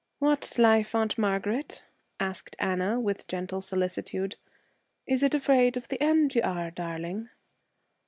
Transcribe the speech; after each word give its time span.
'What 0.17 0.55
life, 0.57 0.95
Aunt 0.95 1.15
Margaret?' 1.19 1.83
asked 2.19 2.55
Anna, 2.57 2.99
with 2.99 3.27
gentle 3.27 3.61
solicitude. 3.61 4.35
'Is 5.05 5.21
it 5.21 5.35
afraid 5.35 5.77
of 5.77 5.89
the 5.89 6.01
end 6.01 6.33
you 6.33 6.41
are, 6.41 6.71
darling?' 6.71 7.29